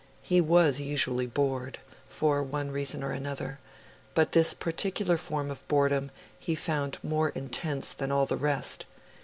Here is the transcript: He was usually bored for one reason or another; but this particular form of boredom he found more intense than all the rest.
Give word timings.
He 0.23 0.41
was 0.41 0.79
usually 0.81 1.27
bored 1.27 1.77
for 2.07 2.41
one 2.41 2.71
reason 2.71 3.03
or 3.03 3.11
another; 3.11 3.59
but 4.15 4.31
this 4.31 4.51
particular 4.55 5.15
form 5.15 5.51
of 5.51 5.61
boredom 5.67 6.09
he 6.39 6.55
found 6.55 6.97
more 7.03 7.29
intense 7.29 7.93
than 7.93 8.11
all 8.11 8.25
the 8.25 8.35
rest. 8.35 8.87